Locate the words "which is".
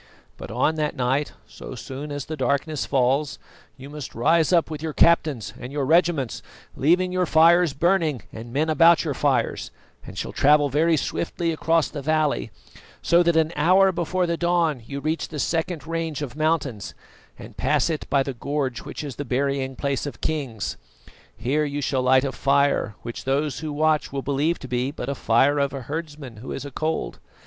18.79-19.17